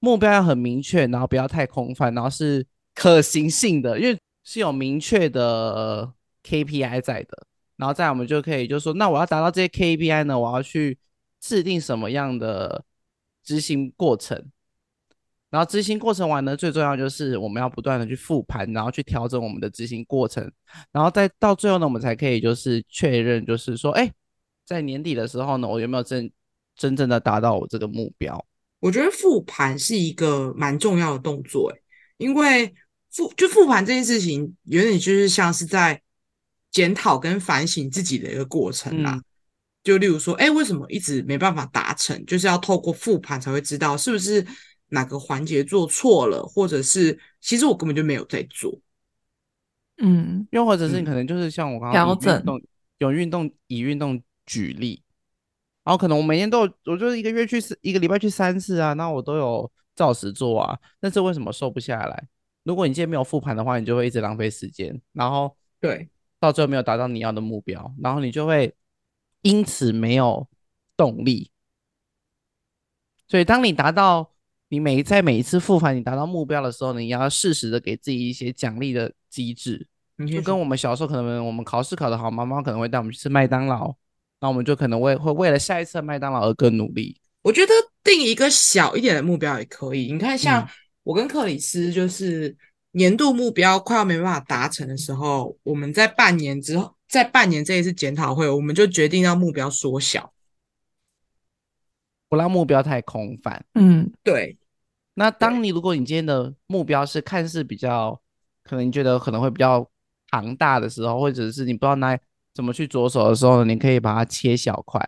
[0.00, 6.12] 目标要很明确，然后不要太空泛，然后是可行性的，因为是有明确的
[6.44, 10.98] KPI 在的，然后再我们就可以就说，那我要达到这些 KPI 呢，我要去
[11.40, 12.84] 制定什么样的
[13.42, 14.44] 执行过程，
[15.52, 20.50] 然后执行过程完呢，最重要就是我们要不断的去复盘，然后去调整我们的执行过程，
[20.90, 24.10] 然后再到最后呢，我们才可以就是确认，就是说，哎，
[24.64, 26.32] 在年底的时候呢，我有没有真
[26.74, 28.42] 真正的达到我这个目标？
[28.80, 31.78] 我觉得复盘是一个蛮重要的动作，哎，
[32.16, 32.74] 因为
[33.10, 36.00] 复就复盘这件事情，有点就是像是在
[36.70, 39.12] 检讨跟反省自己的一个过程啦。
[39.16, 39.24] 嗯、
[39.84, 42.24] 就例如说，哎，为什么一直没办法达成？
[42.24, 44.46] 就是要透过复盘才会知道是不是。
[44.92, 48.78] 哪个环节做错了，或者是其实我根本就没有在做，
[49.96, 52.62] 嗯，又或者是你可能就是像我刚刚调整，
[52.98, 55.02] 有运动以运动举例，
[55.82, 62.28] 然后可能我每天都有，我就是一个月去一个礼拜去三次啊，那我都有照实做啊，但是为什么瘦不下来？
[62.62, 68.74] 如果你今天没有复盘的话，你就会一直浪费时间，然后对，到最后没有达到你要的目标，然后你就会
[69.40, 70.46] 因此没有
[70.98, 71.50] 动力，
[73.26, 74.30] 所以当你达到。
[74.72, 79.86] 你每一在每一次复盘，你达到目标的时候，你要适时的给自己一些奖励的机制。
[80.26, 83.94] 就跟我们小时候，可能我们考试考得好，妈妈可能会带我们去吃麦当劳，
[84.40, 87.20] 那我们就可能为会为了下一次麦当劳而更努力。
[87.42, 90.10] 我觉得定一个小一点的目标也可以。
[90.10, 90.66] 你看，像
[91.02, 92.56] 我跟克里斯，就是
[92.92, 100.32] 年度目标快要没办法达成的时候，我们在半年之后，在半年这一次检讨会，我们就决定让目标缩小，
[102.30, 103.62] 不让目标太空泛。
[103.74, 104.56] 嗯，对。
[105.14, 108.20] 那当你如果你今天的目标是看似比较，
[108.62, 109.88] 可能你觉得可能会比较
[110.30, 112.18] 庞大的时候，或者是你不知道拿
[112.54, 115.06] 怎么去着手的时候呢，你可以把它切小块。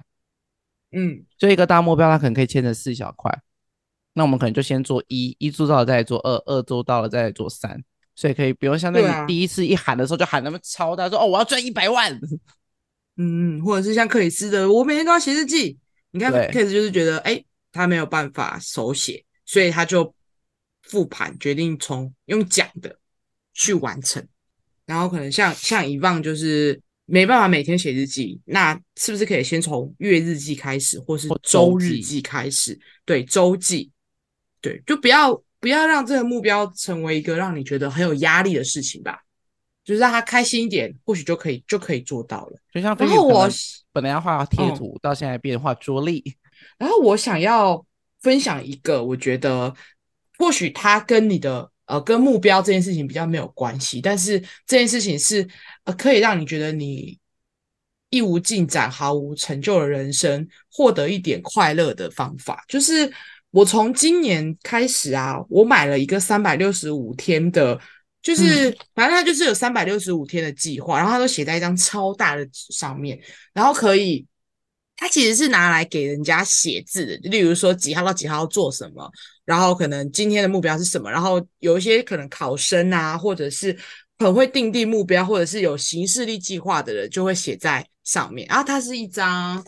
[0.92, 3.40] 嗯，就一个大目标，它可能可以切成四小块。
[4.12, 7.82] 那我们可能就先做一，一做到了再来做二，二做到了再来做三。
[8.14, 12.12] 所以可以，比如像那个第一次一喊的时候就喊那么超大，说哦我要赚一百万。
[13.16, 15.78] 嗯 嗯，或者是像克里斯的，我每天都要写日记。
[16.12, 19.24] 你看克里斯就是觉得哎，他没有办法手写。
[19.44, 20.14] 所以他就
[20.82, 22.98] 复盘，决定从用讲的
[23.52, 24.26] 去完成。
[24.86, 32.78] 然后可能像像以往就是没办法每天写日记，那是不是可以先从月日记开始，或是周日记开始？
[33.04, 33.90] 对，周记，
[34.60, 39.20] 对，就不要不要让这个目标成为一个让你觉得很有压力的事情吧，
[39.84, 42.58] 就是让他开心一点，或许就可以就可以做到了。
[42.72, 43.48] 就像然后我
[43.90, 46.36] 本来要画贴图，到现在变画桌历，
[46.76, 47.86] 然后我想要。
[48.24, 49.72] 分享一个，我觉得
[50.38, 55.46] 或许它跟你的呃跟目标这件事情比较没有关系，但是这件事情是
[55.84, 57.18] 呃可以让你觉得你
[58.08, 62.64] 一无进展、毫无成就的人生获得一点快乐的方法。
[62.66, 63.12] 就是
[63.50, 67.78] 我从今年开始啊，我买了一个三百六十五天的，
[68.22, 73.20] 就是、嗯、反正它就是有三百六十五天的计划，然后它都写在一张超大的纸上面，
[73.52, 74.26] 然后可以。
[74.96, 79.10] 它其实是拿来给人家写字的，例如说几号到几号要做什么，
[79.44, 83.76] 然后可能今天的目标是什么，然后有一些可能考生啊，或者是
[84.18, 88.46] 很会定定目标，或者是有行事历计划的人，就会写在上面。
[88.48, 89.62] 然后它是一张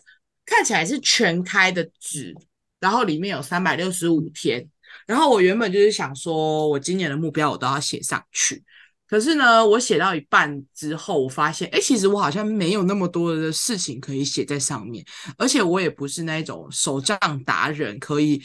[0.45, 2.35] 看起来是全开的纸，
[2.79, 4.67] 然后里面有三百六十五天。
[5.07, 8.63] 然后我原本就是想说，我今年的目标我都要写上去。
[9.09, 15.05] 可是呢，我写到一半之后，我发现，哎，其实我好像没有那么多的事情可以写在上面，
[15.39, 18.43] 而且我也不是那种手账达人，可以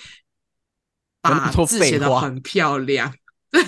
[1.21, 3.11] 把字写得很漂亮。
[3.49, 3.65] 对，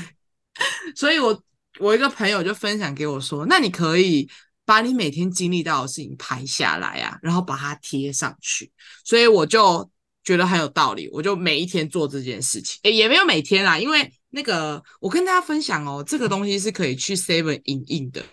[0.96, 1.44] 所以我
[1.80, 4.30] 我一个朋友就分享给我说，那你可以
[4.64, 8.72] 把你每天经历到的事情拍下来啊，然后把它贴上去。
[9.04, 9.90] 所以我就
[10.24, 14.14] 觉得很有道理，我就每一天做这件事情，诶，也没有每天啦，因为。
[14.36, 18.24] 那个，我跟大家分享哦，这个东西是可以去 Seven 影印的，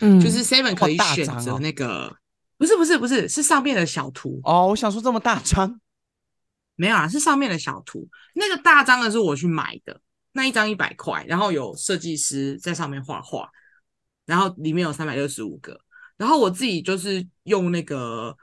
[0.00, 2.16] 嗯，就是 Seven 可以选择那个，哦、
[2.56, 4.68] 不是不是不是，是上面的小图哦。
[4.68, 5.78] 我想说这么大张，
[6.76, 8.08] 没有啊，是上面的小图。
[8.34, 10.00] 那个大张的是我去买的，
[10.32, 13.50] 那一张一百块，然后有设计师在上面画画，
[14.24, 15.78] 然后里面有三百六十五个，
[16.16, 18.34] 然后我自己就是用那个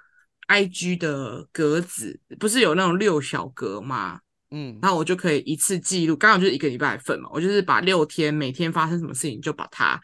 [0.49, 4.19] IG 的格子，不是有那种六小格吗？
[4.53, 9.97] 嗯，然后我就可以一次记录，刚好就是一个礼拜份嘛，我就是把六天每天发生什么事情，就把它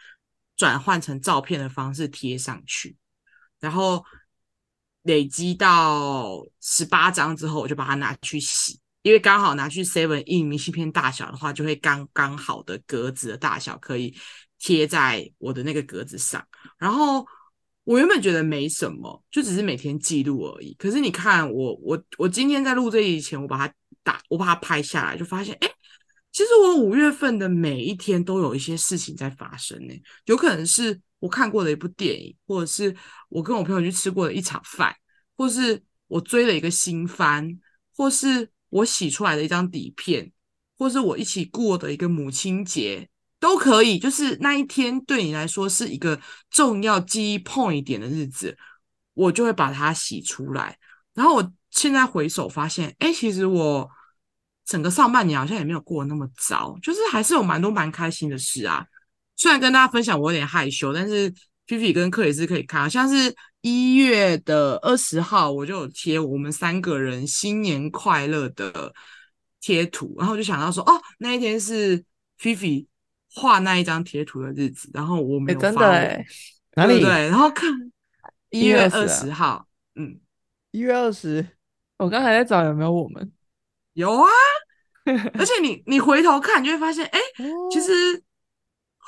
[0.56, 2.96] 转换成照片的方式贴上去，
[3.60, 4.02] 然后
[5.04, 14.16] 累积到十八张之后，我就把它拿去洗，因为刚好拿去 Seven 印明信片大小的话，就会刚刚好的格子的大小可以
[14.60, 16.42] 贴在我的那个格子上。
[16.78, 17.28] 然后
[17.84, 20.74] 我原本觉得没什么，就只是每天记录而已。
[20.76, 23.74] 可是你看我，我我今天在录这一前，我把它。
[24.30, 25.70] 我把它拍下来，就发现，哎，
[26.32, 29.94] 其实我五月份的每一天都有一些事情在发生呢。
[30.26, 32.96] 有可能是我看过的一部电影，或者是
[33.30, 34.96] 我跟我朋友去吃过的一场饭，
[35.36, 37.60] 或是我追了一个新番，
[37.96, 40.32] 或是我洗出来的一张底片，
[40.78, 43.98] 或是我一起过的一个母亲节都可以。
[43.98, 46.20] 就是那一天对你来说是一个
[46.52, 48.56] 重要记忆 point 点的日子，
[49.14, 50.78] 我就会把它洗出来。
[51.14, 53.90] 然后我现在回首发现，哎，其实我
[54.68, 58.86] 整个上半年好像也没有过那么糟，就是还是有蛮多蛮开心的事啊。
[59.36, 61.34] 虽然跟大家分享我有点害羞，但是。
[61.68, 68.94] 菲菲跟克里斯可以看，好像是一月的二十号，我就有贴我们三个人新年快乐的
[69.60, 72.02] 贴图，然后就想到说，哦，那一天是
[72.38, 72.88] 菲菲
[73.34, 76.26] 画那一张贴图的日子，然后我没有发，欸、真的哎，
[76.76, 77.02] 哪里？
[77.02, 77.70] 对，然后看
[78.50, 79.66] 一月二十号，啊、
[79.96, 80.22] 嗯，
[80.72, 81.46] 一月二十，
[81.98, 83.30] 我刚才在找有没有我们，
[83.98, 84.30] 有啊，
[85.38, 87.20] 而且你你回头看，你就会发现，哎、
[87.72, 88.24] 其实。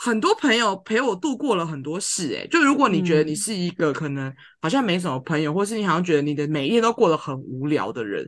[0.02, 8.26] 很多朋友陪我度过了很多事，欸，诶，就如果你觉得你是一个可能好像没什么朋友，嗯、或是你好像觉得你的每一天都过得很无聊的人，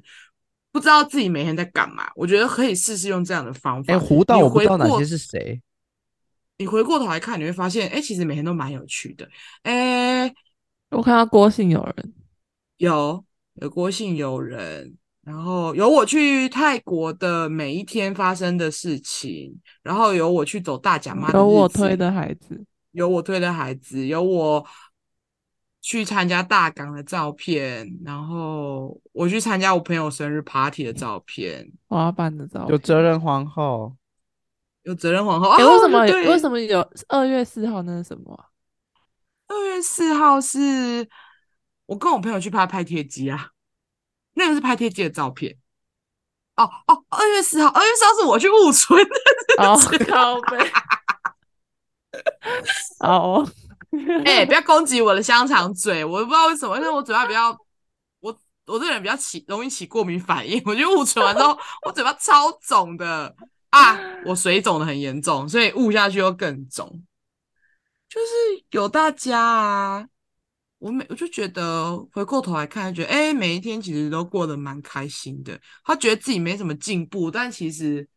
[0.73, 3.93] 不知道自己每天在干嘛，我觉得可以试试用这样的方法。
[3.93, 5.61] 哎、欸，胡道我不知道哪些是谁。
[6.57, 9.25] 你回过头来看，你会发现，哎、欸，其实每天都蛮有趣的。
[9.63, 10.35] 哎、欸，
[10.89, 12.13] 我看到郭姓友人，
[12.75, 14.97] 有有郭姓友人。
[15.23, 24.65] 然后有我去泰国的每一天发生的事情，然后有我去走大甲妈的，有我推的孩子，有我推的孩子，有我
[25.79, 33.95] 去参加大港的照片，然后我去参加我朋友生日 party 的照片，滑板的照片，有责任皇后，
[34.83, 35.49] 有责任皇后。
[35.49, 35.99] 哎，为什么？
[36.01, 37.83] 为什么有二月四号？
[37.83, 38.45] 那是什么？
[39.47, 41.07] 二月四号是
[41.85, 43.49] 我跟我朋友去拍拍贴机啊。
[44.33, 45.57] 那个是拍贴机的照片，
[46.55, 49.15] 哦哦，二月四号，二月四号是我去雾村的，
[49.63, 49.77] 哦，
[50.07, 50.71] 靠北，
[52.99, 53.49] 哦，
[54.25, 57.57] 哎，不要攻击我的香肠嘴，我不知道为什么，因为我嘴巴比较，
[58.19, 63.35] 我我这个人比较起容易起过敏反应， 我去雾村完之后，我嘴巴超肿的。
[63.71, 67.01] 啊，我水肿的很严重，所以雾下去又更肿，
[68.09, 70.05] 就是有大家啊。
[70.81, 75.59] 我每我就觉得回过头来看，觉得哎，每一天其实都过得蛮开心的。
[75.83, 78.07] 他觉得自己没什么进步，但其实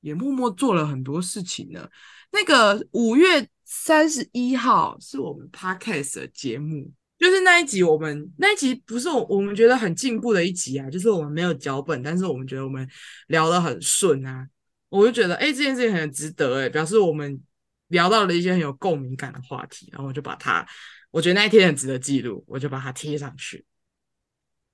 [0.00, 1.88] 也默默做了很多事情呢。
[2.30, 12.86] 那个五月三十一号是我们 Podcast 的节目，就是那一集，我们那一集不是我我们觉得很进步的一集啊，就是我们没有脚本，但是我们觉得我们
[13.28, 14.46] 聊得很顺啊。
[14.90, 17.40] 我就觉得哎，这件事情很值得哎，表示我们
[17.88, 20.66] 聊到了一些很有共鸣感的话题，然后我就把它。
[21.14, 23.64] 我觉得那一天很值得记录，我就把它贴上去，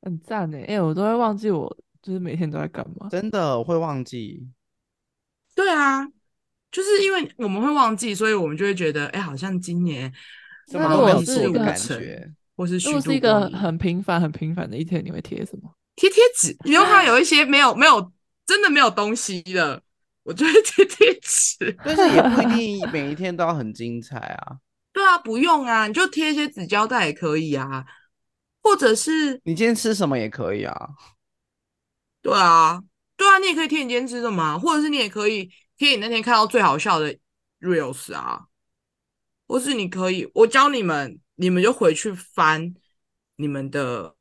[0.01, 0.61] 很赞诶！
[0.61, 4.49] 哎、欸，我都会忘记我就是每天都在干嘛，真的会忘记。
[5.55, 6.03] 对啊，
[6.73, 10.11] 就是因为我们会忘记，所以我们就会觉得，哎、欸，好像今年
[10.67, 15.71] 怎么没有做的感觉，或是如果是一个很平凡、很平凡的一天，你会贴什么？
[15.95, 16.57] 贴贴纸。
[16.65, 18.11] 你又怕有一些没有、没有
[18.47, 19.83] 真的没有东西的，
[20.23, 21.77] 我就会贴贴纸。
[21.85, 24.57] 但是也不一定 每一天都要很精彩啊。
[25.01, 27.87] 对啊，不用啊，你就贴一些纸胶带也可以啊，
[28.63, 30.91] 或者是你今天吃什么也可以啊。
[32.21, 32.83] 对啊，
[33.17, 37.17] 对啊，你也可以贴你今天吃什么，或者是你也可以贴你那天看到最好笑的
[37.61, 38.49] reels 啊，
[39.49, 42.75] 或是你可以，我教你们，你们就回去翻
[43.37, 44.15] 你们的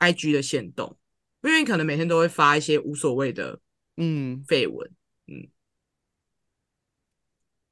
[0.00, 0.98] IG 的限动，
[1.42, 3.60] 因为你可能每天都会发一些无所谓的
[3.96, 4.90] 嗯废文，
[5.28, 5.46] 嗯，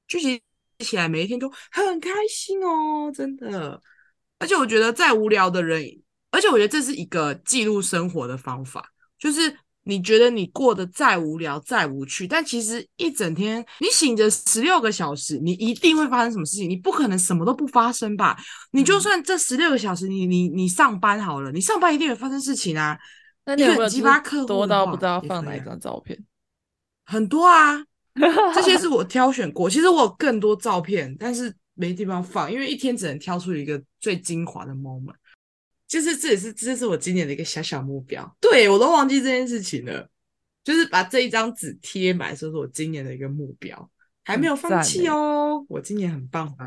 [0.06, 0.40] 具体。
[0.80, 3.80] 起来每一天都很开心哦，真的。
[4.38, 5.82] 而且我觉得再无聊的人，
[6.30, 8.82] 而且我觉得这是一个记录生活的方法，
[9.18, 9.54] 就是
[9.84, 16.68] 你觉得你过得再无聊、再无趣，但其实一整天你醒着十六个小时，你一定会发生什么事情？
[16.68, 18.38] 你不可能什么都不发生吧？
[18.72, 22.98] 你就算这十六个小时你，你你你上班好了，你上班一定会发生事情啊。
[23.44, 26.18] 那你有没有多到不知道放哪一张照片？
[27.04, 27.84] 很多啊。
[28.54, 35.14] 这些是 我挑选过，其实我有更多照片，但是没地方放，因为一天只能挑出一个最精华的 moment。
[35.86, 38.36] 就是这也是这是我今年的一个小小目标。
[38.40, 40.08] 对，我都忘记这件事情了，
[40.62, 43.90] 就是把这一张纸贴满，说是我今年的一个目标，
[44.22, 45.64] 还没有放弃哦。
[45.68, 46.66] 我今年很棒吧？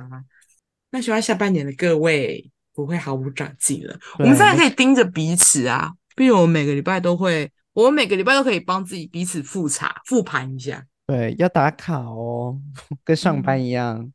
[0.92, 3.98] 那希望下半年的各位不会毫无长进了。
[4.20, 10.86] 我们现在可以盯着彼此啊，毕竟我们每个礼拜都会，我们每个礼拜都可以帮自己彼此复查复盘一下。
[11.06, 12.60] 对，要打卡哦，
[13.04, 14.12] 跟上班一样。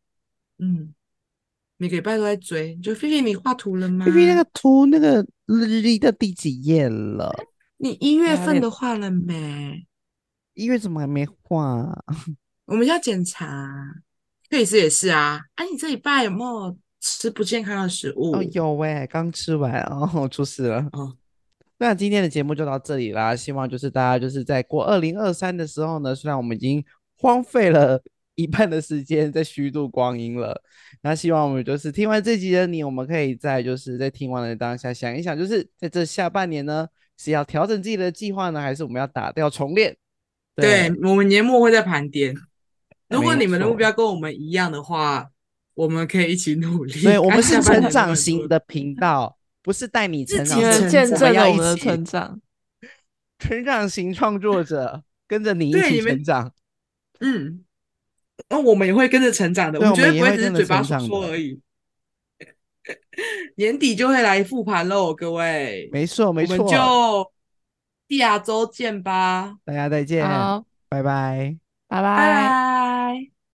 [0.59, 0.95] 嗯，嗯，
[1.76, 2.74] 每个礼拜都在追。
[2.76, 4.07] 就菲菲，你画图了吗？
[4.07, 7.34] 菲菲，那个图那个日历的第几页了？
[7.76, 9.86] 你一月份的画了没？
[10.55, 12.03] 一月怎么还没画？
[12.66, 14.03] 我们要检查。
[14.51, 15.41] 佩斯也是啊。
[15.55, 18.32] 啊，你这礼拜有没有吃不健康的食物？
[18.32, 20.89] 哦，有喂，刚吃完哦， 出事了。
[20.93, 21.14] 哦，
[21.79, 26.85] 那今天的节目就到这里啦，希望就是大家就是在过二零二三的时候呢，虽然我们已经
[27.16, 28.03] 荒废了
[28.35, 30.61] 一半的时间在虚度光阴了，
[31.03, 39.97] 那希望我们就是听完这集的你，我们可以在就是在听完的当下想一想，就是在这下半年呢，是要调整自己的计划呢，还是我们要打掉重练？
[40.55, 42.35] 对，对我们年末会再盘点。
[43.09, 45.31] 如果你们的目标跟我们一样的话，
[45.74, 47.03] 我们可以一起努力。
[47.03, 49.38] 对，我们是成长型的频道。
[49.62, 52.40] 不是带你成长，见证了我们的成长。
[53.38, 56.52] 成长型创作者跟着你一起成长。
[57.20, 57.64] 嗯，
[58.48, 59.78] 那我们也会跟着成长的。
[59.78, 61.61] 我觉得不会只是嘴巴说说而已。
[63.56, 65.88] 年底就会来复盘喽，各位。
[65.92, 66.56] 没错，没错。
[66.56, 67.32] 我们就
[68.06, 71.56] 第二周见吧，大家再见，好，拜拜，
[71.88, 73.38] 拜拜。